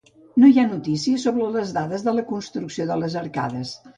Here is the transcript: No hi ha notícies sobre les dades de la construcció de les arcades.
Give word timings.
No 0.43 0.47
hi 0.51 0.55
ha 0.59 0.63
notícies 0.69 1.25
sobre 1.27 1.51
les 1.57 1.75
dades 1.77 2.05
de 2.09 2.15
la 2.21 2.25
construcció 2.31 2.91
de 2.93 3.01
les 3.05 3.21
arcades. 3.25 3.79